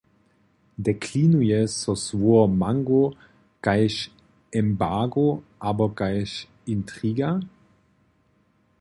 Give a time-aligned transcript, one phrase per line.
[0.77, 3.03] Deklinuje so słowo mango
[3.65, 3.93] kaž
[4.61, 5.25] embargo
[5.69, 6.29] abo kaž
[6.73, 7.29] intriga?